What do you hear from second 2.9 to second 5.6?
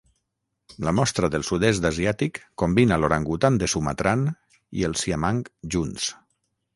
l'orangutan de Sumatran i el siamang